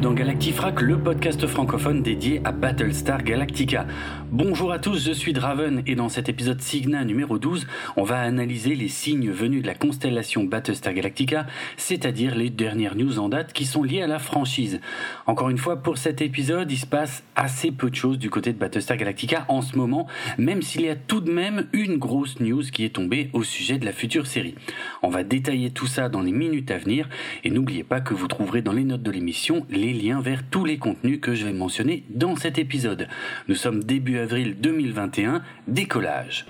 dans 0.00 0.14
Galactifrac, 0.14 0.80
le 0.80 0.96
podcast 0.98 1.46
francophone 1.46 2.02
dédié 2.02 2.40
à 2.44 2.50
Battlestar 2.50 3.22
Galactica. 3.22 3.84
Bonjour 4.32 4.70
à 4.70 4.78
tous, 4.78 5.04
je 5.04 5.10
suis 5.10 5.32
Draven 5.32 5.82
et 5.88 5.96
dans 5.96 6.08
cet 6.08 6.28
épisode 6.28 6.60
Signa 6.60 7.04
numéro 7.04 7.36
12, 7.36 7.66
on 7.96 8.04
va 8.04 8.20
analyser 8.20 8.76
les 8.76 8.86
signes 8.86 9.28
venus 9.28 9.60
de 9.60 9.66
la 9.66 9.74
constellation 9.74 10.44
Battlestar 10.44 10.94
Galactica, 10.94 11.48
c'est-à-dire 11.76 12.36
les 12.36 12.48
dernières 12.48 12.94
news 12.94 13.18
en 13.18 13.28
date 13.28 13.52
qui 13.52 13.66
sont 13.66 13.82
liées 13.82 14.02
à 14.02 14.06
la 14.06 14.20
franchise. 14.20 14.80
Encore 15.26 15.50
une 15.50 15.58
fois, 15.58 15.82
pour 15.82 15.98
cet 15.98 16.22
épisode, 16.22 16.70
il 16.70 16.76
se 16.78 16.86
passe 16.86 17.24
assez 17.34 17.72
peu 17.72 17.90
de 17.90 17.96
choses 17.96 18.20
du 18.20 18.30
côté 18.30 18.52
de 18.52 18.58
Battlestar 18.58 18.98
Galactica 18.98 19.46
en 19.48 19.62
ce 19.62 19.76
moment, 19.76 20.06
même 20.38 20.62
s'il 20.62 20.82
y 20.82 20.88
a 20.88 20.94
tout 20.94 21.20
de 21.20 21.32
même 21.32 21.66
une 21.72 21.96
grosse 21.96 22.38
news 22.38 22.62
qui 22.62 22.84
est 22.84 22.94
tombée 22.94 23.30
au 23.32 23.42
sujet 23.42 23.78
de 23.78 23.84
la 23.84 23.92
future 23.92 24.28
série. 24.28 24.54
On 25.02 25.08
va 25.08 25.24
détailler 25.24 25.72
tout 25.72 25.88
ça 25.88 26.08
dans 26.08 26.22
les 26.22 26.30
minutes 26.30 26.70
à 26.70 26.78
venir 26.78 27.08
et 27.42 27.50
n'oubliez 27.50 27.82
pas 27.82 28.00
que 28.00 28.14
vous 28.14 28.28
trouverez 28.28 28.62
dans 28.62 28.74
les 28.74 28.84
notes 28.84 29.02
de 29.02 29.10
l'émission 29.10 29.66
les 29.70 29.92
liens 29.92 30.20
vers 30.20 30.44
tous 30.48 30.64
les 30.64 30.78
contenus 30.78 31.18
que 31.20 31.34
je 31.34 31.46
vais 31.46 31.52
mentionner 31.52 32.04
dans 32.10 32.36
cet 32.36 32.58
épisode. 32.58 33.08
Nous 33.48 33.56
sommes 33.56 33.82
début 33.82 34.19
avril 34.20 34.56
2021, 34.60 35.42
décollage. 35.66 36.46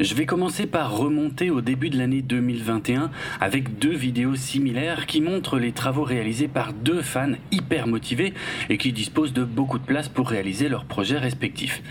Je 0.00 0.14
vais 0.14 0.26
commencer 0.26 0.66
par 0.66 0.96
remonter 0.96 1.50
au 1.50 1.60
début 1.60 1.90
de 1.90 1.98
l'année 1.98 2.22
2021 2.22 3.10
avec 3.40 3.78
deux 3.78 3.94
vidéos 3.94 4.36
similaires 4.36 5.06
qui 5.06 5.20
montrent 5.20 5.58
les 5.58 5.72
travaux 5.72 6.04
réalisés 6.04 6.48
par 6.48 6.72
deux 6.72 7.02
fans 7.02 7.32
hyper 7.50 7.86
motivés 7.86 8.32
et 8.68 8.78
qui 8.78 8.92
disposent 8.92 9.32
de 9.32 9.44
beaucoup 9.44 9.78
de 9.78 9.84
place 9.84 10.08
pour 10.08 10.28
réaliser 10.28 10.68
leurs 10.68 10.86
projets 10.86 11.18
respectifs. 11.18 11.82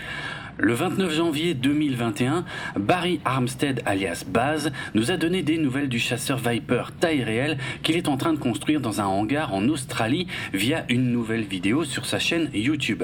Le 0.58 0.74
29 0.74 1.14
janvier 1.14 1.54
2021, 1.54 2.44
Barry 2.76 3.20
Armstead 3.24 3.80
alias 3.86 4.22
Baz 4.28 4.70
nous 4.94 5.10
a 5.10 5.16
donné 5.16 5.42
des 5.42 5.56
nouvelles 5.56 5.88
du 5.88 5.98
chasseur 5.98 6.36
Viper 6.36 6.84
taille 7.00 7.22
réelle 7.22 7.56
qu'il 7.82 7.96
est 7.96 8.06
en 8.06 8.18
train 8.18 8.34
de 8.34 8.38
construire 8.38 8.82
dans 8.82 9.00
un 9.00 9.06
hangar 9.06 9.54
en 9.54 9.66
Australie 9.68 10.26
via 10.52 10.84
une 10.90 11.10
nouvelle 11.10 11.44
vidéo 11.44 11.84
sur 11.84 12.04
sa 12.04 12.18
chaîne 12.18 12.50
YouTube. 12.52 13.02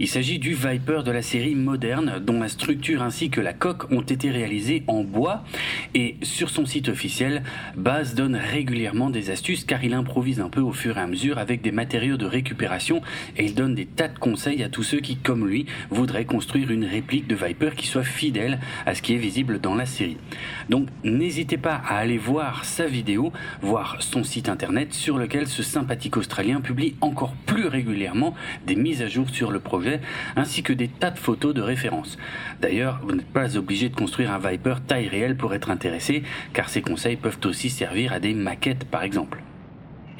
Il 0.00 0.08
s'agit 0.08 0.40
du 0.40 0.54
Viper 0.54 1.02
de 1.04 1.12
la 1.12 1.22
série 1.22 1.54
moderne 1.54 2.14
dont 2.20 2.40
la 2.40 2.48
structure 2.48 3.00
ainsi 3.00 3.30
que 3.30 3.40
la 3.40 3.52
coque 3.52 3.92
ont 3.92 4.00
été 4.00 4.30
réalisées 4.30 4.82
en 4.88 5.04
bois 5.04 5.44
et 5.94 6.16
sur 6.22 6.50
son 6.50 6.66
site 6.66 6.88
officiel, 6.88 7.44
Baz 7.76 8.16
donne 8.16 8.34
régulièrement 8.34 9.08
des 9.08 9.30
astuces 9.30 9.64
car 9.64 9.84
il 9.84 9.94
improvise 9.94 10.40
un 10.40 10.48
peu 10.48 10.60
au 10.60 10.72
fur 10.72 10.98
et 10.98 11.00
à 11.00 11.06
mesure 11.06 11.38
avec 11.38 11.62
des 11.62 11.72
matériaux 11.72 12.16
de 12.16 12.26
récupération 12.26 13.02
et 13.36 13.44
il 13.44 13.54
donne 13.54 13.76
des 13.76 13.86
tas 13.86 14.08
de 14.08 14.18
conseils 14.18 14.64
à 14.64 14.68
tous 14.68 14.82
ceux 14.82 14.98
qui 14.98 15.14
comme 15.14 15.46
lui 15.46 15.66
voudraient 15.90 16.24
construire 16.24 16.72
une 16.72 16.87
réplique 16.88 17.26
de 17.26 17.34
Viper 17.34 17.70
qui 17.76 17.86
soit 17.86 18.02
fidèle 18.02 18.58
à 18.86 18.94
ce 18.94 19.02
qui 19.02 19.14
est 19.14 19.18
visible 19.18 19.60
dans 19.60 19.74
la 19.74 19.86
série. 19.86 20.16
Donc 20.68 20.88
n'hésitez 21.04 21.56
pas 21.56 21.74
à 21.74 21.98
aller 21.98 22.18
voir 22.18 22.64
sa 22.64 22.86
vidéo, 22.86 23.32
voir 23.62 23.96
son 24.00 24.24
site 24.24 24.48
internet 24.48 24.92
sur 24.94 25.18
lequel 25.18 25.46
ce 25.46 25.62
sympathique 25.62 26.16
Australien 26.16 26.60
publie 26.60 26.96
encore 27.00 27.34
plus 27.46 27.66
régulièrement 27.66 28.34
des 28.66 28.76
mises 28.76 29.02
à 29.02 29.08
jour 29.08 29.30
sur 29.30 29.50
le 29.50 29.60
projet 29.60 30.00
ainsi 30.36 30.62
que 30.62 30.72
des 30.72 30.88
tas 30.88 31.10
de 31.10 31.18
photos 31.18 31.54
de 31.54 31.62
référence. 31.62 32.18
D'ailleurs, 32.60 33.00
vous 33.02 33.12
n'êtes 33.12 33.26
pas 33.26 33.56
obligé 33.56 33.88
de 33.88 33.94
construire 33.94 34.32
un 34.32 34.38
Viper 34.38 34.76
taille 34.86 35.08
réelle 35.08 35.36
pour 35.36 35.54
être 35.54 35.70
intéressé 35.70 36.22
car 36.52 36.68
ces 36.68 36.82
conseils 36.82 37.16
peuvent 37.16 37.40
aussi 37.44 37.70
servir 37.70 38.12
à 38.12 38.20
des 38.20 38.34
maquettes 38.34 38.84
par 38.84 39.02
exemple. 39.02 39.42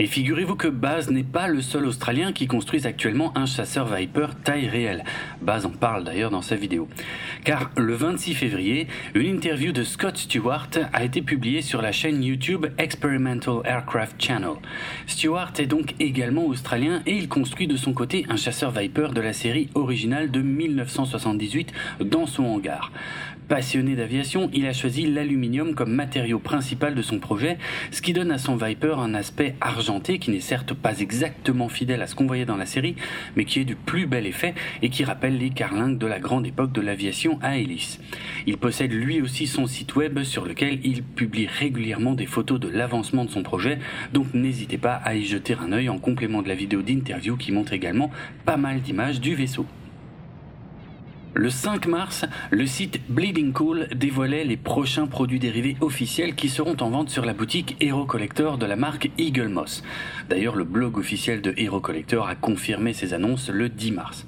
Et 0.01 0.07
figurez-vous 0.07 0.55
que 0.55 0.69
Baz 0.69 1.11
n'est 1.11 1.25
pas 1.25 1.49
le 1.49 1.61
seul 1.61 1.85
Australien 1.85 2.33
qui 2.33 2.47
construise 2.47 2.87
actuellement 2.87 3.37
un 3.37 3.47
chasseur 3.47 3.93
Viper 3.93 4.29
taille 4.45 4.69
réelle. 4.69 5.03
Baz 5.43 5.67
en 5.67 5.71
parle 5.71 6.05
d'ailleurs 6.05 6.31
dans 6.31 6.41
sa 6.41 6.55
vidéo. 6.55 6.89
Car 7.43 7.73
le 7.77 7.95
26 7.95 8.35
février, 8.35 8.87
une 9.15 9.27
interview 9.27 9.73
de 9.73 9.83
Scott 9.83 10.17
Stewart 10.17 10.69
a 10.93 11.03
été 11.03 11.21
publiée 11.21 11.63
sur 11.63 11.83
la 11.83 11.91
chaîne 11.91 12.23
YouTube 12.23 12.67
Experimental 12.79 13.61
Aircraft 13.65 14.23
Channel. 14.23 14.53
Stewart 15.09 15.53
est 15.59 15.67
donc 15.67 15.97
également 15.99 16.47
australien 16.47 17.03
et 17.05 17.17
il 17.17 17.29
construit 17.29 17.67
de 17.67 17.77
son 17.77 17.93
côté 17.93 18.25
un 18.29 18.37
chasseur 18.37 18.71
Viper 18.71 19.09
de 19.13 19.21
la 19.21 19.33
série 19.33 19.69
originale 19.75 20.31
de 20.31 20.43
1978 20.43 21.73
dans 22.05 22.27
son 22.27 22.45
hangar. 22.45 22.93
Passionné 23.49 23.97
d'aviation, 23.97 24.51
il 24.53 24.67
a 24.67 24.75
choisi 24.75 25.07
l'aluminium 25.07 25.75
comme 25.75 25.95
matériau 25.95 26.39
principal 26.39 26.95
de 26.95 27.01
son 27.01 27.19
projet, 27.19 27.57
ce 27.91 28.03
qui 28.03 28.13
donne 28.13 28.31
à 28.31 28.37
son 28.37 28.57
Viper 28.57 28.97
un 28.99 29.15
aspect 29.15 29.55
argenté 29.63 30.19
qui 30.19 30.31
n'est 30.31 30.41
certes 30.41 30.75
pas 30.75 31.01
exactement 31.01 31.71
fidèle 31.71 32.03
à 32.03 32.07
ce 32.07 32.15
qu'on 32.15 32.27
voyait 32.27 32.45
dans 32.45 32.59
la 32.59 32.67
série, 32.67 32.95
mais 33.37 33.47
qui 33.47 33.61
est 33.61 33.65
du 33.65 33.75
plus 33.75 34.07
bel 34.07 34.27
effet 34.27 34.55
et 34.83 34.91
qui 34.91 35.03
rappelle 35.03 35.39
les 35.39 35.49
carlingues 35.49 35.97
de 35.97 36.07
la 36.07 36.21
grande 36.21 36.47
époque 36.47 36.73
de 36.73 36.83
l'aviation 36.83 37.39
à 37.41 37.57
hélice. 37.57 38.01
Il 38.47 38.59
possède 38.59 38.93
lui 38.93 39.23
aussi 39.23 39.47
son 39.47 39.67
site 39.67 39.97
web 39.97 40.25
sur 40.25 40.45
lequel 40.45 40.81
il 40.85 41.03
publie 41.03 41.47
régulièrement 41.47 42.13
des 42.13 42.27
photos 42.27 42.61
de 42.61 42.69
l'avancement 42.69 43.25
de 43.25 43.31
son 43.31 43.43
projet, 43.43 43.79
donc 44.13 44.35
n'hésitez 44.35 44.77
pas 44.77 44.97
à 44.97 45.15
y 45.15 45.25
jeter 45.25 45.55
un 45.55 45.73
œil 45.73 45.89
en 45.89 45.99
complément 45.99 46.43
de 46.43 46.49
la 46.49 46.55
vidéo 46.55 46.83
d'interview 46.83 47.39
qui 47.39 47.53
montre 47.53 47.73
également 47.73 48.11
pas 48.45 48.59
mal 48.59 48.83
d'images 48.83 49.23
du 49.23 49.35
vaisseau. 49.35 49.65
Le 51.35 51.51
5 51.51 51.87
mars, 51.87 52.25
le 52.51 52.67
site 52.67 53.01
Bleeding 53.09 53.53
Cool 53.53 53.89
dévoilait 53.95 54.45
les 54.45 54.57
prochains 54.57 55.07
produits 55.07 55.39
dérivés 55.39 55.77
officiels 55.81 56.35
qui 56.35 56.49
seront 56.49 56.77
en 56.81 56.91
vente 56.91 57.11
sur 57.11 57.25
la 57.25 57.35
boutique 57.35 57.77
Hero 57.81 58.07
Collector 58.07 58.59
de 58.59 58.67
la 58.67 58.77
marque 58.77 59.11
Eagle 59.19 59.49
Moss. 59.49 59.83
D'ailleurs, 60.29 60.57
le 60.57 60.65
blog 60.65 60.97
officiel 60.97 61.43
de 61.43 61.55
Hero 61.57 61.81
Collector 61.81 62.29
a 62.29 62.35
confirmé 62.35 62.93
ces 62.95 63.15
annonces 63.15 63.51
le 63.51 63.69
10 63.69 63.93
mars. 63.93 64.27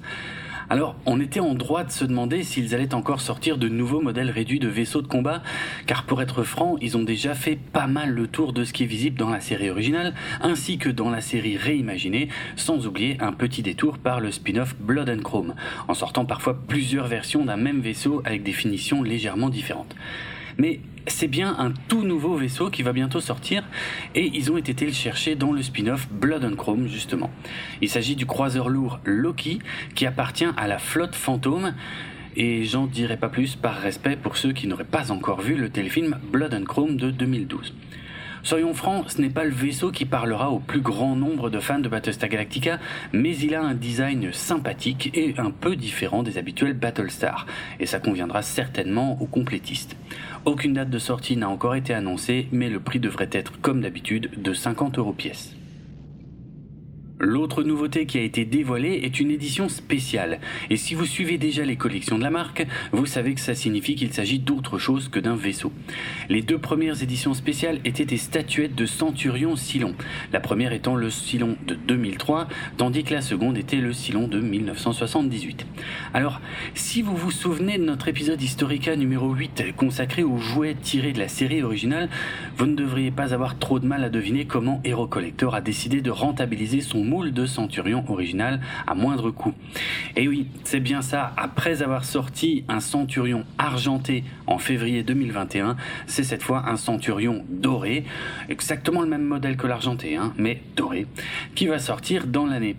Alors, 0.71 0.95
on 1.05 1.19
était 1.19 1.41
en 1.41 1.53
droit 1.53 1.83
de 1.83 1.91
se 1.91 2.05
demander 2.05 2.43
s'ils 2.43 2.73
allaient 2.73 2.93
encore 2.93 3.19
sortir 3.19 3.57
de 3.57 3.67
nouveaux 3.67 3.99
modèles 3.99 4.29
réduits 4.29 4.57
de 4.57 4.69
vaisseaux 4.69 5.01
de 5.01 5.07
combat, 5.07 5.43
car 5.85 6.05
pour 6.05 6.21
être 6.21 6.43
franc, 6.43 6.77
ils 6.79 6.95
ont 6.95 7.03
déjà 7.03 7.33
fait 7.33 7.57
pas 7.57 7.87
mal 7.87 8.11
le 8.11 8.25
tour 8.25 8.53
de 8.53 8.63
ce 8.63 8.71
qui 8.71 8.83
est 8.83 8.87
visible 8.87 9.19
dans 9.19 9.29
la 9.29 9.41
série 9.41 9.69
originale, 9.69 10.13
ainsi 10.39 10.77
que 10.77 10.87
dans 10.87 11.09
la 11.09 11.19
série 11.19 11.57
réimaginée, 11.57 12.29
sans 12.55 12.87
oublier 12.87 13.17
un 13.19 13.33
petit 13.33 13.63
détour 13.63 13.97
par 13.97 14.21
le 14.21 14.31
spin-off 14.31 14.73
Blood 14.79 15.09
and 15.09 15.23
Chrome, 15.23 15.55
en 15.89 15.93
sortant 15.93 16.23
parfois 16.23 16.57
plusieurs 16.69 17.07
versions 17.07 17.43
d'un 17.43 17.57
même 17.57 17.81
vaisseau 17.81 18.21
avec 18.23 18.41
des 18.41 18.53
finitions 18.53 19.03
légèrement 19.03 19.49
différentes. 19.49 19.93
Mais 20.57 20.79
c'est 21.07 21.27
bien 21.27 21.55
un 21.57 21.71
tout 21.87 22.03
nouveau 22.03 22.35
vaisseau 22.35 22.69
qui 22.69 22.83
va 22.83 22.93
bientôt 22.93 23.19
sortir 23.19 23.63
et 24.15 24.29
ils 24.33 24.51
ont 24.51 24.57
été 24.57 24.85
le 24.85 24.91
chercher 24.91 25.35
dans 25.35 25.51
le 25.51 25.61
spin-off 25.61 26.07
Blood 26.09 26.45
and 26.45 26.55
Chrome 26.55 26.87
justement. 26.87 27.31
Il 27.81 27.89
s'agit 27.89 28.15
du 28.15 28.25
croiseur 28.25 28.69
lourd 28.69 28.99
Loki 29.03 29.59
qui 29.95 30.05
appartient 30.05 30.47
à 30.57 30.67
la 30.67 30.77
flotte 30.77 31.15
fantôme 31.15 31.73
et 32.35 32.63
j'en 32.65 32.87
dirai 32.87 33.17
pas 33.17 33.29
plus 33.29 33.55
par 33.55 33.75
respect 33.75 34.15
pour 34.15 34.37
ceux 34.37 34.53
qui 34.53 34.67
n'auraient 34.67 34.83
pas 34.83 35.11
encore 35.11 35.41
vu 35.41 35.55
le 35.55 35.69
téléfilm 35.69 36.17
Blood 36.31 36.53
and 36.53 36.65
Chrome 36.65 36.97
de 36.97 37.11
2012. 37.11 37.73
Soyons 38.43 38.73
francs, 38.73 39.05
ce 39.11 39.21
n'est 39.21 39.29
pas 39.29 39.43
le 39.43 39.51
vaisseau 39.51 39.91
qui 39.91 40.05
parlera 40.05 40.49
au 40.49 40.59
plus 40.59 40.81
grand 40.81 41.15
nombre 41.15 41.51
de 41.51 41.59
fans 41.59 41.79
de 41.79 41.87
Battlestar 41.87 42.27
Galactica, 42.27 42.79
mais 43.13 43.37
il 43.37 43.53
a 43.53 43.61
un 43.61 43.75
design 43.75 44.33
sympathique 44.33 45.11
et 45.13 45.35
un 45.37 45.51
peu 45.51 45.75
différent 45.75 46.23
des 46.23 46.39
habituels 46.39 46.73
Battlestar, 46.73 47.45
et 47.79 47.85
ça 47.85 47.99
conviendra 47.99 48.41
certainement 48.41 49.21
aux 49.21 49.27
complétistes. 49.27 49.95
Aucune 50.45 50.73
date 50.73 50.89
de 50.89 50.99
sortie 50.99 51.37
n'a 51.37 51.49
encore 51.49 51.75
été 51.75 51.93
annoncée, 51.93 52.47
mais 52.51 52.69
le 52.69 52.79
prix 52.79 52.99
devrait 52.99 53.29
être, 53.31 53.61
comme 53.61 53.81
d'habitude, 53.81 54.31
de 54.41 54.53
50 54.53 54.97
euros 54.97 55.13
pièce. 55.13 55.55
L'autre 57.23 57.61
nouveauté 57.61 58.07
qui 58.07 58.17
a 58.17 58.23
été 58.23 58.45
dévoilée 58.45 59.01
est 59.03 59.19
une 59.19 59.29
édition 59.29 59.69
spéciale. 59.69 60.39
Et 60.71 60.75
si 60.75 60.95
vous 60.95 61.05
suivez 61.05 61.37
déjà 61.37 61.63
les 61.63 61.75
collections 61.75 62.17
de 62.17 62.23
la 62.23 62.31
marque, 62.31 62.65
vous 62.91 63.05
savez 63.05 63.35
que 63.35 63.39
ça 63.39 63.53
signifie 63.53 63.93
qu'il 63.93 64.11
s'agit 64.11 64.39
d'autre 64.39 64.79
chose 64.79 65.07
que 65.07 65.19
d'un 65.19 65.35
vaisseau. 65.35 65.71
Les 66.29 66.41
deux 66.41 66.57
premières 66.57 67.03
éditions 67.03 67.35
spéciales 67.35 67.79
étaient 67.85 68.05
des 68.05 68.17
statuettes 68.17 68.73
de 68.73 68.87
Centurion 68.87 69.55
Silon. 69.55 69.93
La 70.33 70.39
première 70.39 70.73
étant 70.73 70.95
le 70.95 71.11
Silon 71.11 71.57
de 71.67 71.75
2003, 71.75 72.47
tandis 72.77 73.03
que 73.03 73.13
la 73.13 73.21
seconde 73.21 73.55
était 73.55 73.77
le 73.77 73.93
Silon 73.93 74.27
de 74.27 74.39
1978. 74.39 75.67
Alors, 76.15 76.41
si 76.73 77.03
vous 77.03 77.15
vous 77.15 77.29
souvenez 77.29 77.77
de 77.77 77.83
notre 77.83 78.07
épisode 78.07 78.41
Historica 78.41 78.95
numéro 78.95 79.31
8 79.31 79.75
consacré 79.77 80.23
aux 80.23 80.39
jouets 80.39 80.73
tirés 80.73 81.13
de 81.13 81.19
la 81.19 81.27
série 81.27 81.61
originale, 81.61 82.09
vous 82.57 82.65
ne 82.65 82.75
devriez 82.75 83.11
pas 83.11 83.35
avoir 83.35 83.59
trop 83.59 83.79
de 83.79 83.85
mal 83.85 84.03
à 84.03 84.09
deviner 84.09 84.45
comment 84.45 84.81
Hero 84.83 85.05
Collector 85.05 85.53
a 85.53 85.61
décidé 85.61 86.01
de 86.01 86.09
rentabiliser 86.09 86.81
son 86.81 87.10
moule 87.11 87.33
de 87.33 87.45
Centurion 87.45 88.05
original 88.07 88.61
à 88.87 88.95
moindre 88.95 89.31
coût. 89.31 89.53
Et 90.15 90.29
oui, 90.29 90.47
c'est 90.63 90.79
bien 90.79 91.01
ça, 91.01 91.33
après 91.35 91.83
avoir 91.83 92.05
sorti 92.05 92.63
un 92.69 92.79
Centurion 92.79 93.43
argenté 93.57 94.23
en 94.47 94.57
février 94.57 95.03
2021, 95.03 95.75
c'est 96.07 96.23
cette 96.23 96.41
fois 96.41 96.69
un 96.69 96.77
Centurion 96.77 97.43
doré, 97.49 98.05
exactement 98.47 99.01
le 99.01 99.07
même 99.07 99.25
modèle 99.25 99.57
que 99.57 99.67
l'argenté, 99.67 100.15
hein, 100.15 100.31
mais 100.37 100.61
doré, 100.77 101.05
qui 101.53 101.67
va 101.67 101.79
sortir 101.79 102.27
dans 102.27 102.45
l'année. 102.45 102.77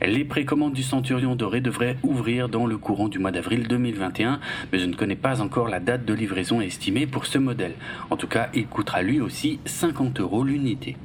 Les 0.00 0.24
précommandes 0.24 0.72
du 0.72 0.82
Centurion 0.82 1.36
doré 1.36 1.60
devraient 1.60 1.98
ouvrir 2.02 2.48
dans 2.48 2.66
le 2.66 2.78
courant 2.78 3.08
du 3.08 3.18
mois 3.18 3.32
d'avril 3.32 3.68
2021, 3.68 4.40
mais 4.72 4.78
je 4.78 4.86
ne 4.86 4.94
connais 4.94 5.14
pas 5.14 5.42
encore 5.42 5.68
la 5.68 5.80
date 5.80 6.06
de 6.06 6.14
livraison 6.14 6.62
estimée 6.62 7.06
pour 7.06 7.26
ce 7.26 7.36
modèle. 7.36 7.74
En 8.08 8.16
tout 8.16 8.28
cas, 8.28 8.48
il 8.54 8.66
coûtera 8.66 9.02
lui 9.02 9.20
aussi 9.20 9.60
50 9.66 10.20
euros 10.20 10.42
l'unité. 10.42 10.96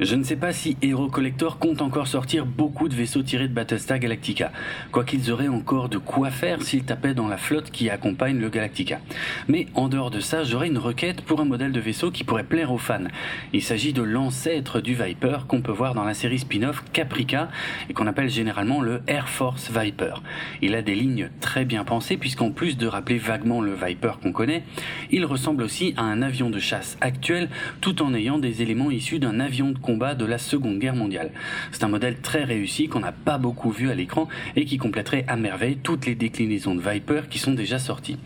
Je 0.00 0.14
ne 0.14 0.24
sais 0.24 0.36
pas 0.36 0.54
si 0.54 0.78
Hero 0.80 1.08
Collector 1.08 1.58
compte 1.58 1.82
encore 1.82 2.06
sortir 2.06 2.46
beaucoup 2.46 2.88
de 2.88 2.94
vaisseaux 2.94 3.22
tirés 3.22 3.48
de 3.48 3.52
Battlestar 3.52 3.98
Galactica, 3.98 4.50
quoiqu'ils 4.92 5.30
auraient 5.30 5.48
encore 5.48 5.90
de 5.90 5.98
quoi 5.98 6.30
faire 6.30 6.62
s'ils 6.62 6.84
tapaient 6.84 7.12
dans 7.12 7.28
la 7.28 7.36
flotte 7.36 7.70
qui 7.70 7.90
accompagne 7.90 8.38
le 8.38 8.48
Galactica. 8.48 9.00
Mais 9.46 9.66
en 9.74 9.88
dehors 9.88 10.10
de 10.10 10.20
ça, 10.20 10.42
j'aurais 10.42 10.68
une 10.68 10.78
requête 10.78 11.20
pour 11.20 11.42
un 11.42 11.44
modèle 11.44 11.72
de 11.72 11.80
vaisseau 11.80 12.10
qui 12.10 12.24
pourrait 12.24 12.44
plaire 12.44 12.72
aux 12.72 12.78
fans. 12.78 13.08
Il 13.52 13.60
s'agit 13.60 13.92
de 13.92 14.00
l'ancêtre 14.00 14.80
du 14.80 14.94
Viper 14.94 15.40
qu'on 15.46 15.60
peut 15.60 15.70
voir 15.70 15.92
dans 15.92 16.04
la 16.04 16.14
série 16.14 16.38
spin-off 16.38 16.82
Caprica 16.94 17.50
et 17.90 17.92
qu'on 17.92 18.06
appelle 18.06 18.30
généralement 18.30 18.80
le 18.80 19.02
Air 19.06 19.28
Force 19.28 19.70
Viper. 19.70 20.14
Il 20.62 20.74
a 20.76 20.80
des 20.80 20.94
lignes 20.94 21.28
très 21.42 21.66
bien 21.66 21.84
pensées 21.84 22.16
puisqu'en 22.16 22.52
plus 22.52 22.78
de 22.78 22.86
rappeler 22.86 23.18
vaguement 23.18 23.60
le 23.60 23.74
Viper 23.74 24.12
qu'on 24.22 24.32
connaît, 24.32 24.62
il 25.10 25.26
ressemble 25.26 25.62
aussi 25.62 25.92
à 25.98 26.04
un 26.04 26.22
avion 26.22 26.48
de 26.48 26.58
chasse 26.58 26.96
actuel 27.02 27.50
tout 27.82 28.00
en 28.00 28.14
ayant 28.14 28.38
des 28.38 28.62
éléments 28.62 28.90
issus 28.90 29.18
d'un 29.18 29.40
avion 29.40 29.72
de 29.72 29.78
de 29.96 30.24
la 30.24 30.38
Seconde 30.38 30.78
Guerre 30.78 30.94
mondiale. 30.94 31.30
C'est 31.72 31.84
un 31.84 31.88
modèle 31.88 32.20
très 32.20 32.44
réussi 32.44 32.88
qu'on 32.88 33.00
n'a 33.00 33.12
pas 33.12 33.38
beaucoup 33.38 33.70
vu 33.70 33.90
à 33.90 33.94
l'écran 33.94 34.28
et 34.56 34.64
qui 34.64 34.78
compléterait 34.78 35.24
à 35.26 35.36
merveille 35.36 35.78
toutes 35.82 36.06
les 36.06 36.14
déclinaisons 36.14 36.74
de 36.74 36.80
Viper 36.80 37.22
qui 37.28 37.38
sont 37.38 37.52
déjà 37.52 37.78
sorties. 37.78 38.18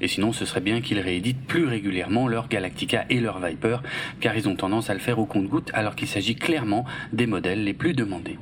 Et 0.00 0.08
sinon, 0.08 0.32
ce 0.32 0.44
serait 0.44 0.60
bien 0.60 0.80
qu'ils 0.80 1.00
rééditent 1.00 1.46
plus 1.46 1.66
régulièrement 1.66 2.28
leur 2.28 2.48
Galactica 2.48 3.04
et 3.10 3.20
leur 3.20 3.38
Viper, 3.38 3.78
car 4.20 4.36
ils 4.36 4.48
ont 4.48 4.56
tendance 4.56 4.90
à 4.90 4.94
le 4.94 5.00
faire 5.00 5.18
au 5.18 5.26
compte-goutte 5.26 5.70
alors 5.72 5.94
qu'il 5.94 6.08
s'agit 6.08 6.34
clairement 6.34 6.84
des 7.12 7.26
modèles 7.26 7.64
les 7.64 7.74
plus 7.74 7.94
demandés. 7.94 8.38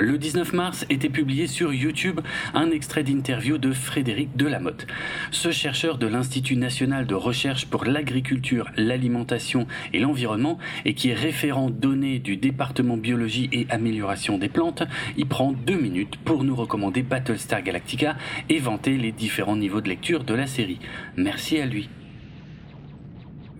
Le 0.00 0.16
19 0.16 0.52
mars 0.52 0.86
était 0.90 1.08
publié 1.08 1.48
sur 1.48 1.74
YouTube 1.74 2.20
un 2.54 2.70
extrait 2.70 3.02
d'interview 3.02 3.58
de 3.58 3.72
Frédéric 3.72 4.36
Delamotte. 4.36 4.86
Ce 5.32 5.50
chercheur 5.50 5.98
de 5.98 6.06
l'Institut 6.06 6.54
national 6.54 7.04
de 7.04 7.16
recherche 7.16 7.66
pour 7.66 7.84
l'agriculture, 7.84 8.70
l'alimentation 8.76 9.66
et 9.92 9.98
l'environnement 9.98 10.58
et 10.84 10.94
qui 10.94 11.10
est 11.10 11.14
référent 11.14 11.68
donné 11.68 12.20
du 12.20 12.36
département 12.36 12.96
biologie 12.96 13.48
et 13.50 13.66
amélioration 13.70 14.38
des 14.38 14.48
plantes, 14.48 14.84
y 15.16 15.24
prend 15.24 15.50
deux 15.50 15.78
minutes 15.78 16.16
pour 16.24 16.44
nous 16.44 16.54
recommander 16.54 17.02
Battlestar 17.02 17.62
Galactica 17.62 18.16
et 18.48 18.60
vanter 18.60 18.98
les 18.98 19.10
différents 19.10 19.56
niveaux 19.56 19.80
de 19.80 19.88
lecture 19.88 20.22
de 20.22 20.34
la 20.34 20.46
série. 20.46 20.78
Merci 21.16 21.58
à 21.58 21.66
lui. 21.66 21.88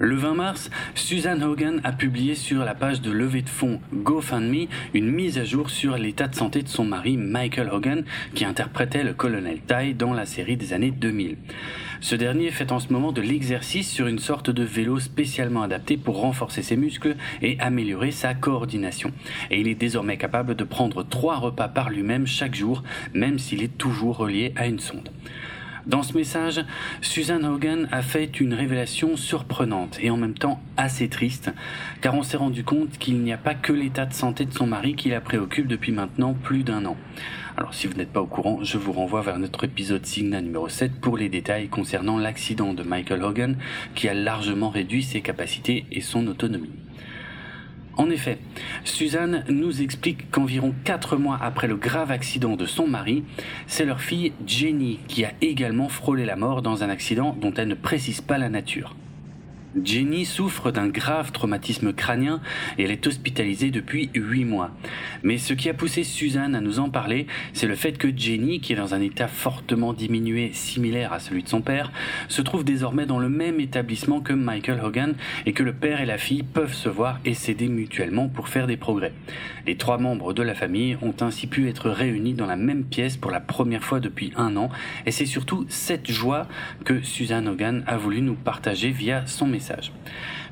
Le 0.00 0.14
20 0.14 0.34
mars, 0.34 0.70
Suzanne 0.94 1.42
Hogan 1.42 1.80
a 1.82 1.90
publié 1.90 2.36
sur 2.36 2.64
la 2.64 2.76
page 2.76 3.00
de 3.00 3.10
levée 3.10 3.42
de 3.42 3.48
fonds 3.48 3.80
GoFundMe 3.92 4.68
une 4.94 5.10
mise 5.10 5.38
à 5.38 5.44
jour 5.44 5.70
sur 5.70 5.98
l'état 5.98 6.28
de 6.28 6.36
santé 6.36 6.62
de 6.62 6.68
son 6.68 6.84
mari 6.84 7.16
Michael 7.16 7.68
Hogan 7.68 8.04
qui 8.32 8.44
interprétait 8.44 9.02
le 9.02 9.12
colonel 9.12 9.58
Ty 9.58 9.94
dans 9.94 10.12
la 10.12 10.24
série 10.24 10.56
des 10.56 10.72
années 10.72 10.92
2000. 10.92 11.36
Ce 12.00 12.14
dernier 12.14 12.52
fait 12.52 12.70
en 12.70 12.78
ce 12.78 12.92
moment 12.92 13.10
de 13.10 13.20
l'exercice 13.20 13.90
sur 13.90 14.06
une 14.06 14.20
sorte 14.20 14.50
de 14.50 14.62
vélo 14.62 15.00
spécialement 15.00 15.62
adapté 15.62 15.96
pour 15.96 16.20
renforcer 16.20 16.62
ses 16.62 16.76
muscles 16.76 17.16
et 17.42 17.58
améliorer 17.58 18.12
sa 18.12 18.34
coordination. 18.34 19.10
Et 19.50 19.58
il 19.60 19.66
est 19.66 19.74
désormais 19.74 20.16
capable 20.16 20.54
de 20.54 20.62
prendre 20.62 21.02
trois 21.02 21.38
repas 21.38 21.66
par 21.66 21.90
lui-même 21.90 22.24
chaque 22.24 22.54
jour, 22.54 22.84
même 23.14 23.40
s'il 23.40 23.64
est 23.64 23.76
toujours 23.76 24.18
relié 24.18 24.52
à 24.54 24.68
une 24.68 24.78
sonde. 24.78 25.10
Dans 25.88 26.02
ce 26.02 26.12
message, 26.12 26.60
Susan 27.00 27.42
Hogan 27.44 27.88
a 27.90 28.02
fait 28.02 28.40
une 28.40 28.52
révélation 28.52 29.16
surprenante 29.16 29.98
et 30.02 30.10
en 30.10 30.18
même 30.18 30.34
temps 30.34 30.60
assez 30.76 31.08
triste, 31.08 31.50
car 32.02 32.14
on 32.14 32.22
s'est 32.22 32.36
rendu 32.36 32.62
compte 32.62 32.98
qu'il 32.98 33.20
n'y 33.20 33.32
a 33.32 33.38
pas 33.38 33.54
que 33.54 33.72
l'état 33.72 34.04
de 34.04 34.12
santé 34.12 34.44
de 34.44 34.52
son 34.52 34.66
mari 34.66 34.96
qui 34.96 35.08
la 35.08 35.22
préoccupe 35.22 35.66
depuis 35.66 35.92
maintenant 35.92 36.34
plus 36.34 36.62
d'un 36.62 36.84
an. 36.84 36.98
Alors 37.56 37.72
si 37.72 37.86
vous 37.86 37.94
n'êtes 37.94 38.12
pas 38.12 38.20
au 38.20 38.26
courant, 38.26 38.62
je 38.62 38.76
vous 38.76 38.92
renvoie 38.92 39.22
vers 39.22 39.38
notre 39.38 39.64
épisode 39.64 40.04
Signa 40.04 40.42
numéro 40.42 40.68
7 40.68 41.00
pour 41.00 41.16
les 41.16 41.30
détails 41.30 41.68
concernant 41.68 42.18
l'accident 42.18 42.74
de 42.74 42.82
Michael 42.82 43.24
Hogan 43.24 43.56
qui 43.94 44.10
a 44.10 44.14
largement 44.14 44.68
réduit 44.68 45.02
ses 45.02 45.22
capacités 45.22 45.86
et 45.90 46.02
son 46.02 46.26
autonomie. 46.26 46.68
En 47.98 48.10
effet, 48.10 48.38
Suzanne 48.84 49.44
nous 49.48 49.82
explique 49.82 50.30
qu'environ 50.30 50.72
4 50.84 51.16
mois 51.16 51.36
après 51.42 51.66
le 51.66 51.74
grave 51.74 52.12
accident 52.12 52.54
de 52.54 52.64
son 52.64 52.86
mari, 52.86 53.24
c'est 53.66 53.84
leur 53.84 54.00
fille 54.00 54.32
Jenny 54.46 55.00
qui 55.08 55.24
a 55.24 55.32
également 55.40 55.88
frôlé 55.88 56.24
la 56.24 56.36
mort 56.36 56.62
dans 56.62 56.84
un 56.84 56.90
accident 56.90 57.36
dont 57.40 57.52
elle 57.54 57.66
ne 57.66 57.74
précise 57.74 58.20
pas 58.20 58.38
la 58.38 58.48
nature. 58.48 58.94
Jenny 59.76 60.24
souffre 60.24 60.70
d'un 60.70 60.88
grave 60.88 61.30
traumatisme 61.30 61.92
crânien 61.92 62.40
et 62.78 62.84
elle 62.84 62.90
est 62.90 63.06
hospitalisée 63.06 63.70
depuis 63.70 64.08
8 64.14 64.46
mois. 64.46 64.70
Mais 65.22 65.36
ce 65.36 65.52
qui 65.52 65.68
a 65.68 65.74
poussé 65.74 66.04
Suzanne 66.04 66.54
à 66.54 66.62
nous 66.62 66.78
en 66.78 66.88
parler, 66.88 67.26
c'est 67.52 67.66
le 67.66 67.74
fait 67.74 67.98
que 67.98 68.08
Jenny, 68.08 68.60
qui 68.60 68.72
est 68.72 68.76
dans 68.76 68.94
un 68.94 69.00
état 69.02 69.28
fortement 69.28 69.92
diminué 69.92 70.52
similaire 70.54 71.12
à 71.12 71.20
celui 71.20 71.42
de 71.42 71.48
son 71.50 71.60
père, 71.60 71.92
se 72.28 72.40
trouve 72.40 72.64
désormais 72.64 73.04
dans 73.04 73.18
le 73.18 73.28
même 73.28 73.60
établissement 73.60 74.20
que 74.20 74.32
Michael 74.32 74.80
Hogan 74.82 75.14
et 75.44 75.52
que 75.52 75.62
le 75.62 75.74
père 75.74 76.00
et 76.00 76.06
la 76.06 76.16
fille 76.16 76.44
peuvent 76.44 76.74
se 76.74 76.88
voir 76.88 77.20
et 77.26 77.34
s'aider 77.34 77.68
mutuellement 77.68 78.28
pour 78.28 78.48
faire 78.48 78.66
des 78.66 78.78
progrès. 78.78 79.12
Les 79.66 79.76
trois 79.76 79.98
membres 79.98 80.32
de 80.32 80.42
la 80.42 80.54
famille 80.54 80.96
ont 81.02 81.14
ainsi 81.20 81.46
pu 81.46 81.68
être 81.68 81.90
réunis 81.90 82.32
dans 82.32 82.46
la 82.46 82.56
même 82.56 82.84
pièce 82.84 83.18
pour 83.18 83.30
la 83.30 83.40
première 83.40 83.84
fois 83.84 84.00
depuis 84.00 84.32
un 84.34 84.56
an 84.56 84.70
et 85.04 85.10
c'est 85.10 85.26
surtout 85.26 85.66
cette 85.68 86.10
joie 86.10 86.46
que 86.86 87.02
Suzanne 87.02 87.48
Hogan 87.48 87.84
a 87.86 87.98
voulu 87.98 88.22
nous 88.22 88.34
partager 88.34 88.90
via 88.90 89.26
son 89.26 89.46
message. 89.46 89.57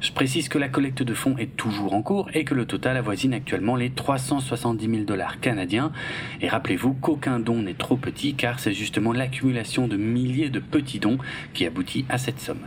Je 0.01 0.13
précise 0.13 0.49
que 0.49 0.59
la 0.59 0.69
collecte 0.69 1.03
de 1.03 1.15
fonds 1.15 1.37
est 1.39 1.57
toujours 1.57 1.95
en 1.95 2.03
cours 2.03 2.29
et 2.35 2.45
que 2.45 2.55
le 2.55 2.67
total 2.67 2.97
avoisine 2.97 3.35
actuellement 3.35 3.77
les 3.77 3.91
370 3.91 4.89
000 4.89 5.03
dollars 5.05 5.41
canadiens. 5.41 5.93
Et 6.41 6.49
rappelez-vous 6.49 6.95
qu'aucun 6.95 7.39
don 7.39 7.63
n'est 7.63 7.75
trop 7.75 7.97
petit 7.97 8.35
car 8.35 8.61
c'est 8.61 8.73
justement 8.73 9.13
l'accumulation 9.13 9.89
de 9.89 9.97
milliers 9.97 10.51
de 10.51 10.61
petits 10.61 11.01
dons 11.01 11.19
qui 11.55 11.67
aboutit 11.67 12.05
à 12.09 12.19
cette 12.19 12.41
somme. 12.41 12.67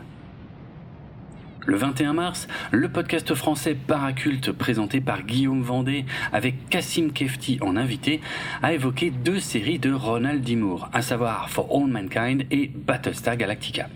Le 1.69 1.77
21 1.77 2.13
mars, 2.13 2.48
le 2.71 2.89
podcast 2.89 3.36
français 3.36 3.75
Paraculte 3.75 4.51
présenté 4.51 5.01
par 5.01 5.21
Guillaume 5.21 5.62
Vendée 5.62 6.04
avec 6.33 6.68
Cassim 6.69 7.12
Kefti 7.12 7.60
en 7.62 7.75
invité 7.75 8.21
a 8.63 8.74
évoqué 8.74 9.12
deux 9.12 9.39
séries 9.39 9.77
de 9.77 9.94
Ronald 9.94 10.44
D. 10.44 10.56
Moore, 10.56 10.89
à 10.94 11.04
savoir 11.04 11.51
For 11.51 11.69
All 11.71 11.86
Mankind 11.86 12.45
et 12.50 12.71
Battlestar 12.74 13.38
Galactica. 13.38 13.88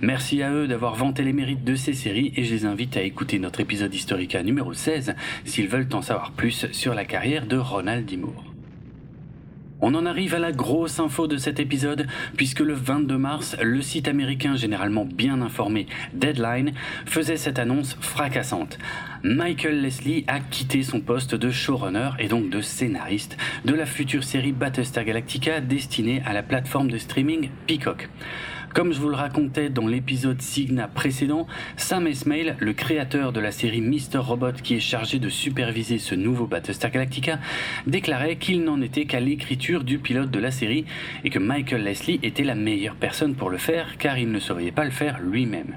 Merci 0.00 0.42
à 0.42 0.50
eux 0.50 0.66
d'avoir 0.66 0.96
vanté 0.96 1.22
les 1.22 1.32
mérites 1.32 1.62
de 1.62 1.76
ces 1.76 1.92
séries 1.92 2.32
et 2.34 2.42
je 2.42 2.52
les 2.52 2.66
invite 2.66 2.96
à 2.96 3.02
écouter 3.02 3.38
notre 3.38 3.60
épisode 3.60 3.94
Historica 3.94 4.42
numéro 4.42 4.74
16 4.74 5.14
s'ils 5.44 5.68
veulent 5.68 5.86
en 5.92 6.02
savoir 6.02 6.32
plus 6.32 6.66
sur 6.72 6.94
la 6.94 7.04
carrière 7.04 7.46
de 7.46 7.58
Ronald 7.58 8.06
D. 8.06 8.18
On 9.82 9.94
en 9.94 10.04
arrive 10.04 10.34
à 10.34 10.38
la 10.38 10.52
grosse 10.52 11.00
info 11.00 11.26
de 11.26 11.38
cet 11.38 11.58
épisode, 11.58 12.06
puisque 12.36 12.60
le 12.60 12.74
22 12.74 13.16
mars, 13.16 13.56
le 13.62 13.80
site 13.80 14.08
américain 14.08 14.54
généralement 14.54 15.06
bien 15.06 15.40
informé 15.40 15.86
Deadline 16.12 16.72
faisait 17.06 17.38
cette 17.38 17.58
annonce 17.58 17.96
fracassante. 18.00 18.78
Michael 19.22 19.80
Leslie 19.80 20.24
a 20.26 20.40
quitté 20.40 20.82
son 20.82 21.00
poste 21.00 21.34
de 21.34 21.50
showrunner 21.50 22.10
et 22.18 22.28
donc 22.28 22.50
de 22.50 22.60
scénariste 22.60 23.36
de 23.64 23.74
la 23.74 23.86
future 23.86 24.24
série 24.24 24.52
Battlestar 24.52 25.04
Galactica 25.04 25.60
destinée 25.60 26.22
à 26.26 26.32
la 26.32 26.42
plateforme 26.42 26.90
de 26.90 26.98
streaming 26.98 27.48
Peacock. 27.66 28.08
Comme 28.72 28.92
je 28.92 29.00
vous 29.00 29.08
le 29.08 29.16
racontais 29.16 29.68
dans 29.68 29.88
l'épisode 29.88 30.40
Signa 30.40 30.86
précédent, 30.86 31.48
Sam 31.76 32.06
Esmail, 32.06 32.54
le 32.60 32.72
créateur 32.72 33.32
de 33.32 33.40
la 33.40 33.50
série 33.50 33.80
Mr. 33.80 34.18
Robot 34.18 34.52
qui 34.62 34.76
est 34.76 34.80
chargé 34.80 35.18
de 35.18 35.28
superviser 35.28 35.98
ce 35.98 36.14
nouveau 36.14 36.46
Battlestar 36.46 36.92
Galactica, 36.92 37.40
déclarait 37.88 38.36
qu'il 38.36 38.62
n'en 38.62 38.80
était 38.80 39.06
qu'à 39.06 39.18
l'écriture 39.18 39.82
du 39.82 39.98
pilote 39.98 40.30
de 40.30 40.38
la 40.38 40.52
série 40.52 40.84
et 41.24 41.30
que 41.30 41.40
Michael 41.40 41.82
Leslie 41.82 42.20
était 42.22 42.44
la 42.44 42.54
meilleure 42.54 42.94
personne 42.94 43.34
pour 43.34 43.50
le 43.50 43.58
faire 43.58 43.98
car 43.98 44.18
il 44.18 44.30
ne 44.30 44.38
saurait 44.38 44.70
pas 44.70 44.84
le 44.84 44.92
faire 44.92 45.18
lui-même. 45.20 45.74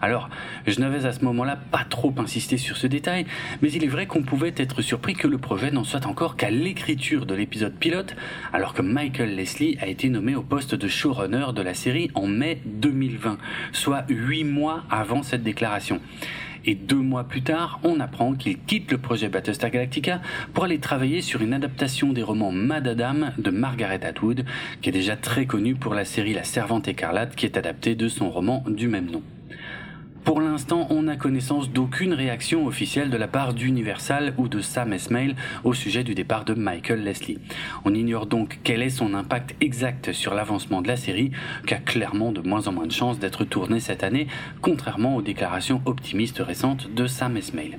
Alors, 0.00 0.30
je 0.66 0.80
n'avais 0.80 1.04
à 1.04 1.12
ce 1.12 1.22
moment-là 1.26 1.58
pas 1.70 1.84
trop 1.84 2.14
insisté 2.16 2.56
sur 2.56 2.78
ce 2.78 2.86
détail, 2.86 3.26
mais 3.60 3.70
il 3.70 3.84
est 3.84 3.88
vrai 3.88 4.06
qu'on 4.06 4.22
pouvait 4.22 4.54
être 4.56 4.80
surpris 4.80 5.12
que 5.12 5.28
le 5.28 5.36
projet 5.36 5.70
n'en 5.70 5.84
soit 5.84 6.06
encore 6.06 6.36
qu'à 6.36 6.50
l'écriture 6.50 7.26
de 7.26 7.34
l'épisode 7.34 7.74
pilote, 7.74 8.16
alors 8.54 8.72
que 8.72 8.80
Michael 8.80 9.36
Leslie 9.36 9.76
a 9.82 9.88
été 9.88 10.08
nommé 10.08 10.34
au 10.34 10.42
poste 10.42 10.74
de 10.74 10.88
showrunner 10.88 11.48
de 11.54 11.60
la 11.60 11.74
série 11.74 12.10
en 12.14 12.29
mai 12.30 12.62
2020, 12.64 13.38
soit 13.72 14.04
huit 14.08 14.44
mois 14.44 14.84
avant 14.90 15.22
cette 15.22 15.42
déclaration. 15.42 16.00
Et 16.66 16.74
deux 16.74 16.96
mois 16.96 17.24
plus 17.24 17.42
tard, 17.42 17.80
on 17.84 18.00
apprend 18.00 18.34
qu'il 18.34 18.58
quitte 18.58 18.90
le 18.90 18.98
projet 18.98 19.28
Battlestar 19.28 19.70
Galactica 19.70 20.20
pour 20.52 20.64
aller 20.64 20.78
travailler 20.78 21.22
sur 21.22 21.40
une 21.40 21.54
adaptation 21.54 22.12
des 22.12 22.22
romans 22.22 22.52
Mad 22.52 22.86
Adam 22.86 23.30
de 23.38 23.50
Margaret 23.50 24.04
Atwood, 24.04 24.44
qui 24.82 24.90
est 24.90 24.92
déjà 24.92 25.16
très 25.16 25.46
connue 25.46 25.74
pour 25.74 25.94
la 25.94 26.04
série 26.04 26.34
La 26.34 26.44
Servante 26.44 26.88
écarlate, 26.88 27.34
qui 27.34 27.46
est 27.46 27.56
adaptée 27.56 27.94
de 27.94 28.08
son 28.08 28.30
roman 28.30 28.62
du 28.68 28.88
même 28.88 29.10
nom. 29.10 29.22
Pour 30.24 30.42
l'instant, 30.42 30.86
on 30.90 31.04
n'a 31.04 31.16
connaissance 31.16 31.70
d'aucune 31.70 32.12
réaction 32.12 32.66
officielle 32.66 33.08
de 33.08 33.16
la 33.16 33.26
part 33.26 33.54
d'Universal 33.54 34.34
ou 34.36 34.48
de 34.48 34.60
Sam 34.60 34.92
Esmail 34.92 35.34
au 35.64 35.72
sujet 35.72 36.04
du 36.04 36.14
départ 36.14 36.44
de 36.44 36.52
Michael 36.52 37.02
Leslie. 37.02 37.38
On 37.86 37.94
ignore 37.94 38.26
donc 38.26 38.58
quel 38.62 38.82
est 38.82 38.90
son 38.90 39.14
impact 39.14 39.56
exact 39.62 40.12
sur 40.12 40.34
l'avancement 40.34 40.82
de 40.82 40.88
la 40.88 40.96
série, 40.96 41.30
qui 41.66 41.72
a 41.72 41.78
clairement 41.78 42.32
de 42.32 42.42
moins 42.42 42.68
en 42.68 42.72
moins 42.72 42.86
de 42.86 42.92
chances 42.92 43.18
d'être 43.18 43.44
tournée 43.44 43.80
cette 43.80 44.04
année, 44.04 44.26
contrairement 44.60 45.16
aux 45.16 45.22
déclarations 45.22 45.80
optimistes 45.86 46.42
récentes 46.46 46.92
de 46.94 47.06
Sam 47.06 47.38
Esmail. 47.38 47.78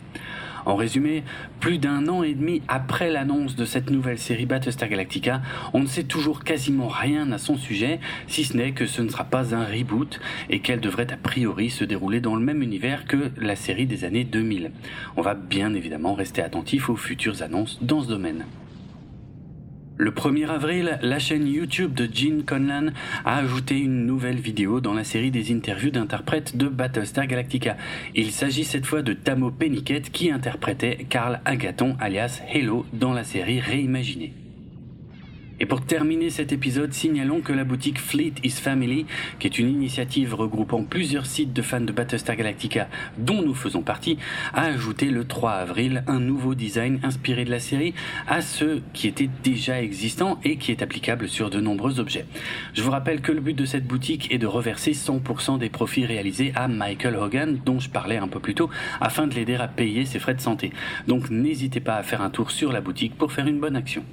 En 0.65 0.75
résumé, 0.75 1.23
plus 1.59 1.77
d'un 1.77 2.07
an 2.07 2.23
et 2.23 2.33
demi 2.33 2.61
après 2.67 3.09
l'annonce 3.09 3.55
de 3.55 3.65
cette 3.65 3.89
nouvelle 3.89 4.19
série 4.19 4.45
Battlestar 4.45 4.89
Galactica, 4.89 5.41
on 5.73 5.79
ne 5.79 5.87
sait 5.87 6.03
toujours 6.03 6.43
quasiment 6.43 6.87
rien 6.87 7.31
à 7.31 7.37
son 7.37 7.57
sujet, 7.57 7.99
si 8.27 8.43
ce 8.43 8.55
n'est 8.55 8.71
que 8.71 8.85
ce 8.85 9.01
ne 9.01 9.09
sera 9.09 9.23
pas 9.23 9.55
un 9.55 9.65
reboot 9.65 10.19
et 10.49 10.59
qu'elle 10.59 10.79
devrait 10.79 11.11
a 11.11 11.17
priori 11.17 11.69
se 11.69 11.83
dérouler 11.83 12.19
dans 12.19 12.35
le 12.35 12.43
même 12.43 12.61
univers 12.61 13.05
que 13.05 13.31
la 13.37 13.55
série 13.55 13.85
des 13.85 14.03
années 14.03 14.23
2000. 14.23 14.71
On 15.17 15.21
va 15.21 15.33
bien 15.33 15.73
évidemment 15.73 16.13
rester 16.13 16.41
attentif 16.41 16.89
aux 16.89 16.95
futures 16.95 17.41
annonces 17.41 17.79
dans 17.81 18.01
ce 18.01 18.07
domaine. 18.07 18.45
Le 19.97 20.11
1er 20.11 20.47
avril, 20.47 20.97
la 21.01 21.19
chaîne 21.19 21.47
YouTube 21.47 21.93
de 21.93 22.09
Gene 22.11 22.43
Conlan 22.43 22.87
a 23.23 23.37
ajouté 23.37 23.77
une 23.77 24.05
nouvelle 24.05 24.39
vidéo 24.39 24.81
dans 24.81 24.93
la 24.93 25.03
série 25.03 25.31
des 25.31 25.53
interviews 25.53 25.91
d'interprètes 25.91 26.57
de 26.57 26.67
Battlestar 26.67 27.27
Galactica. 27.27 27.77
Il 28.15 28.31
s'agit 28.31 28.63
cette 28.63 28.85
fois 28.85 29.01
de 29.03 29.13
Tamo 29.13 29.51
Penniket 29.51 30.11
qui 30.11 30.31
interprétait 30.31 31.05
Carl 31.09 31.39
Agaton 31.45 31.95
alias 31.99 32.41
Halo 32.53 32.85
dans 32.93 33.13
la 33.13 33.23
série 33.23 33.59
réimaginée. 33.59 34.33
Et 35.61 35.67
pour 35.67 35.85
terminer 35.85 36.31
cet 36.31 36.51
épisode, 36.51 36.91
signalons 36.91 37.41
que 37.41 37.53
la 37.53 37.63
boutique 37.63 37.99
Fleet 37.99 38.33
is 38.43 38.49
Family, 38.49 39.05
qui 39.37 39.45
est 39.45 39.59
une 39.59 39.69
initiative 39.69 40.33
regroupant 40.33 40.83
plusieurs 40.83 41.27
sites 41.27 41.53
de 41.53 41.61
fans 41.61 41.81
de 41.81 41.91
Battlestar 41.91 42.35
Galactica 42.35 42.87
dont 43.19 43.43
nous 43.43 43.53
faisons 43.53 43.83
partie, 43.83 44.17
a 44.55 44.63
ajouté 44.63 45.11
le 45.11 45.23
3 45.23 45.51
avril 45.51 46.03
un 46.07 46.19
nouveau 46.19 46.55
design 46.55 46.99
inspiré 47.03 47.45
de 47.45 47.51
la 47.51 47.59
série 47.59 47.93
à 48.27 48.41
ceux 48.41 48.81
qui 48.93 49.07
étaient 49.07 49.29
déjà 49.43 49.83
existants 49.83 50.39
et 50.43 50.57
qui 50.57 50.71
est 50.71 50.81
applicable 50.81 51.29
sur 51.29 51.51
de 51.51 51.61
nombreux 51.61 51.99
objets. 51.99 52.25
Je 52.73 52.81
vous 52.81 52.89
rappelle 52.89 53.21
que 53.21 53.31
le 53.31 53.39
but 53.39 53.55
de 53.55 53.65
cette 53.65 53.85
boutique 53.85 54.33
est 54.33 54.39
de 54.39 54.47
reverser 54.47 54.93
100% 54.93 55.59
des 55.59 55.69
profits 55.69 56.07
réalisés 56.07 56.53
à 56.55 56.67
Michael 56.67 57.17
Hogan, 57.17 57.59
dont 57.63 57.79
je 57.79 57.91
parlais 57.91 58.17
un 58.17 58.27
peu 58.27 58.39
plus 58.39 58.55
tôt, 58.55 58.71
afin 58.99 59.27
de 59.27 59.35
l'aider 59.35 59.57
à 59.57 59.67
payer 59.67 60.05
ses 60.05 60.17
frais 60.17 60.33
de 60.33 60.41
santé. 60.41 60.71
Donc 61.07 61.29
n'hésitez 61.29 61.81
pas 61.81 61.97
à 61.97 62.01
faire 62.01 62.23
un 62.23 62.31
tour 62.31 62.49
sur 62.49 62.71
la 62.71 62.81
boutique 62.81 63.15
pour 63.15 63.31
faire 63.31 63.45
une 63.45 63.59
bonne 63.59 63.75
action. 63.75 64.03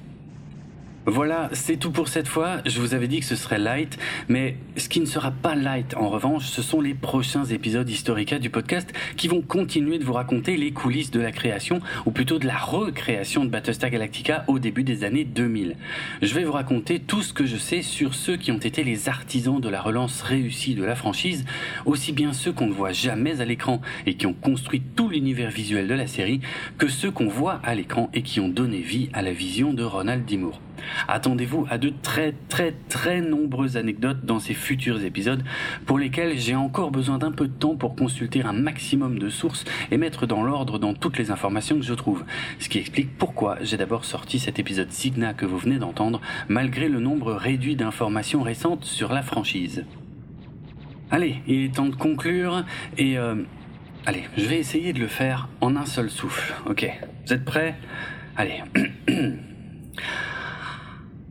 Voilà, 1.10 1.48
c'est 1.52 1.78
tout 1.78 1.90
pour 1.90 2.08
cette 2.08 2.28
fois. 2.28 2.58
Je 2.66 2.82
vous 2.82 2.92
avais 2.92 3.08
dit 3.08 3.20
que 3.20 3.24
ce 3.24 3.34
serait 3.34 3.58
light, 3.58 3.98
mais 4.28 4.56
ce 4.76 4.90
qui 4.90 5.00
ne 5.00 5.06
sera 5.06 5.30
pas 5.30 5.54
light 5.54 5.96
en 5.96 6.10
revanche, 6.10 6.44
ce 6.44 6.60
sont 6.60 6.82
les 6.82 6.92
prochains 6.92 7.46
épisodes 7.46 7.88
Historica 7.88 8.38
du 8.38 8.50
podcast 8.50 8.92
qui 9.16 9.26
vont 9.26 9.40
continuer 9.40 9.98
de 9.98 10.04
vous 10.04 10.12
raconter 10.12 10.58
les 10.58 10.70
coulisses 10.70 11.10
de 11.10 11.18
la 11.18 11.32
création, 11.32 11.80
ou 12.04 12.10
plutôt 12.10 12.38
de 12.38 12.46
la 12.46 12.58
recréation 12.58 13.46
de 13.46 13.48
Battlestar 13.48 13.88
Galactica 13.88 14.44
au 14.48 14.58
début 14.58 14.82
des 14.84 15.02
années 15.02 15.24
2000. 15.24 15.76
Je 16.20 16.34
vais 16.34 16.44
vous 16.44 16.52
raconter 16.52 17.00
tout 17.00 17.22
ce 17.22 17.32
que 17.32 17.46
je 17.46 17.56
sais 17.56 17.80
sur 17.80 18.14
ceux 18.14 18.36
qui 18.36 18.52
ont 18.52 18.58
été 18.58 18.84
les 18.84 19.08
artisans 19.08 19.62
de 19.62 19.68
la 19.70 19.80
relance 19.80 20.20
réussie 20.20 20.74
de 20.74 20.84
la 20.84 20.94
franchise, 20.94 21.46
aussi 21.86 22.12
bien 22.12 22.34
ceux 22.34 22.52
qu'on 22.52 22.66
ne 22.66 22.74
voit 22.74 22.92
jamais 22.92 23.40
à 23.40 23.46
l'écran 23.46 23.80
et 24.04 24.12
qui 24.12 24.26
ont 24.26 24.34
construit 24.34 24.82
tout 24.94 25.08
l'univers 25.08 25.50
visuel 25.50 25.88
de 25.88 25.94
la 25.94 26.06
série, 26.06 26.42
que 26.76 26.88
ceux 26.88 27.10
qu'on 27.10 27.28
voit 27.28 27.62
à 27.64 27.74
l'écran 27.74 28.10
et 28.12 28.20
qui 28.20 28.40
ont 28.40 28.48
donné 28.50 28.80
vie 28.80 29.08
à 29.14 29.22
la 29.22 29.32
vision 29.32 29.72
de 29.72 29.84
Ronald 29.84 30.26
D. 30.26 30.38
Attendez-vous 31.06 31.66
à 31.70 31.78
de 31.78 31.92
très 32.02 32.34
très 32.48 32.74
très 32.88 33.20
nombreuses 33.20 33.76
anecdotes 33.76 34.24
dans 34.24 34.38
ces 34.38 34.54
futurs 34.54 35.02
épisodes 35.04 35.42
pour 35.86 35.98
lesquels 35.98 36.38
j'ai 36.38 36.54
encore 36.54 36.90
besoin 36.90 37.18
d'un 37.18 37.32
peu 37.32 37.48
de 37.48 37.52
temps 37.52 37.76
pour 37.76 37.96
consulter 37.96 38.42
un 38.42 38.52
maximum 38.52 39.18
de 39.18 39.28
sources 39.28 39.64
et 39.90 39.96
mettre 39.96 40.26
dans 40.26 40.42
l'ordre 40.42 40.78
dans 40.78 40.94
toutes 40.94 41.18
les 41.18 41.30
informations 41.30 41.76
que 41.76 41.84
je 41.84 41.94
trouve. 41.94 42.24
Ce 42.58 42.68
qui 42.68 42.78
explique 42.78 43.16
pourquoi 43.16 43.58
j'ai 43.62 43.76
d'abord 43.76 44.04
sorti 44.04 44.38
cet 44.38 44.58
épisode 44.58 44.90
Signa 44.90 45.34
que 45.34 45.46
vous 45.46 45.58
venez 45.58 45.78
d'entendre 45.78 46.20
malgré 46.48 46.88
le 46.88 47.00
nombre 47.00 47.32
réduit 47.32 47.76
d'informations 47.76 48.42
récentes 48.42 48.84
sur 48.84 49.12
la 49.12 49.22
franchise. 49.22 49.84
Allez, 51.10 51.36
il 51.46 51.64
est 51.64 51.74
temps 51.74 51.86
de 51.86 51.94
conclure 51.94 52.64
et... 52.96 53.18
Euh, 53.18 53.36
allez, 54.04 54.24
je 54.36 54.44
vais 54.44 54.58
essayer 54.58 54.92
de 54.92 55.00
le 55.00 55.08
faire 55.08 55.48
en 55.60 55.76
un 55.76 55.86
seul 55.86 56.10
souffle. 56.10 56.54
Ok, 56.66 56.86
vous 57.26 57.32
êtes 57.32 57.44
prêts? 57.44 57.76
Allez. 58.36 58.62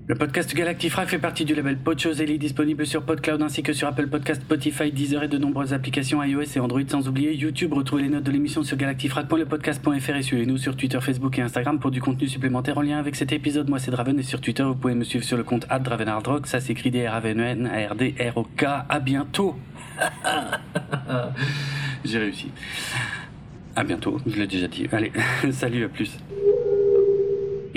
Le 0.10 0.16
podcast 0.16 0.56
Galactifrac 0.56 1.10
fait 1.10 1.18
partie 1.18 1.44
du 1.44 1.54
label 1.54 1.76
Podchose 1.76 2.22
et 2.22 2.24
est 2.24 2.38
disponible 2.38 2.88
sur 2.88 3.04
PodCloud 3.04 3.42
ainsi 3.42 3.62
que 3.62 3.74
sur 3.74 3.90
Apple 3.90 4.08
Podcast, 4.08 4.42
Spotify, 4.42 4.90
Deezer 4.90 5.24
et 5.24 5.28
de 5.28 5.38
nombreuses 5.38 5.74
applications 5.74 6.24
iOS 6.24 6.44
et 6.56 6.60
Android 6.62 6.80
sans 6.88 7.10
oublier 7.10 7.34
YouTube. 7.34 7.74
Retrouvez 7.74 8.04
les 8.04 8.08
notes 8.08 8.24
de 8.24 8.32
l'émission 8.32 8.64
sur 8.64 8.78
galactifrac.lepodcast.fr 8.78 10.16
et 10.16 10.22
suivez-nous 10.22 10.58
sur 10.58 10.78
Twitter, 10.78 11.02
Facebook 11.02 11.38
et 11.38 11.42
Instagram 11.42 11.78
pour 11.78 11.92
du 11.92 12.02
contenu 12.02 12.30
supplémentaire 12.30 12.78
en 12.78 12.84
lien 12.84 13.00
avec 13.00 13.18
cet 13.18 13.34
épisode. 13.34 13.68
Moi 13.68 13.80
c'est 13.80 13.92
Draven 13.92 14.18
et 14.18 14.24
sur 14.24 14.40
Twitter 14.40 14.64
vous 14.64 14.76
pouvez 14.76 14.96
me 14.96 15.04
suivre 15.04 15.26
sur 15.26 15.36
le 15.36 15.44
compte 15.44 15.68
@dravenhardrock. 15.68 16.48
Ça 16.48 16.62
s'écrit 16.62 16.90
D 16.90 17.06
R 17.06 17.16
A 17.16 17.20
V 17.20 17.32
N 17.32 17.42
N 17.42 17.66
A 17.68 17.90
R 17.92 17.96
D 17.96 18.16
R 18.18 18.38
O 18.38 18.48
K. 18.56 18.64
À 18.88 19.02
bientôt. 19.02 19.58
J'ai 22.06 22.20
réussi. 22.20 22.50
À 23.76 23.84
bientôt, 23.84 24.22
je 24.26 24.38
l'ai 24.38 24.48
déjà 24.48 24.70
dit. 24.70 24.88
Allez, 24.90 25.12
salut, 25.52 25.84
à 25.84 25.90
plus. 25.90 26.18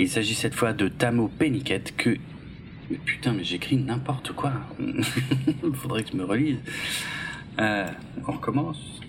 Il 0.01 0.09
s'agit 0.09 0.33
cette 0.33 0.55
fois 0.55 0.73
de 0.73 0.87
Tamo 0.87 1.27
Penniket 1.27 1.95
que... 1.95 2.17
Mais 2.89 2.97
putain, 2.97 3.33
mais 3.33 3.43
j'écris 3.43 3.77
n'importe 3.77 4.31
quoi. 4.31 4.51
Faudrait 5.75 6.03
que 6.03 6.09
je 6.11 6.17
me 6.17 6.25
relise. 6.25 6.57
Euh, 7.59 7.85
on 8.27 8.31
recommence. 8.31 9.00